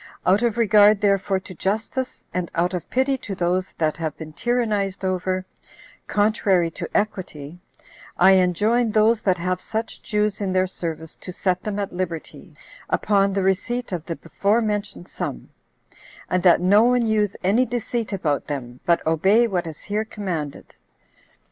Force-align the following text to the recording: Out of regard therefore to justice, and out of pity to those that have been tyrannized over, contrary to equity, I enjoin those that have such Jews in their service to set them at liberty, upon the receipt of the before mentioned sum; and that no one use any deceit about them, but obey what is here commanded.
Out 0.25 0.41
of 0.41 0.57
regard 0.57 0.99
therefore 0.99 1.39
to 1.41 1.53
justice, 1.53 2.25
and 2.33 2.49
out 2.55 2.73
of 2.73 2.89
pity 2.89 3.19
to 3.19 3.35
those 3.35 3.73
that 3.73 3.97
have 3.97 4.17
been 4.17 4.33
tyrannized 4.33 5.05
over, 5.05 5.45
contrary 6.07 6.71
to 6.71 6.89
equity, 6.97 7.59
I 8.17 8.31
enjoin 8.31 8.89
those 8.89 9.21
that 9.21 9.37
have 9.37 9.61
such 9.61 10.01
Jews 10.01 10.41
in 10.41 10.53
their 10.53 10.65
service 10.65 11.15
to 11.17 11.31
set 11.31 11.61
them 11.61 11.77
at 11.77 11.93
liberty, 11.93 12.55
upon 12.89 13.31
the 13.33 13.43
receipt 13.43 13.91
of 13.91 14.03
the 14.07 14.15
before 14.15 14.59
mentioned 14.59 15.07
sum; 15.07 15.49
and 16.31 16.41
that 16.41 16.61
no 16.61 16.81
one 16.81 17.05
use 17.05 17.35
any 17.43 17.67
deceit 17.67 18.11
about 18.11 18.47
them, 18.47 18.79
but 18.87 19.05
obey 19.05 19.45
what 19.47 19.67
is 19.67 19.81
here 19.81 20.03
commanded. 20.03 20.75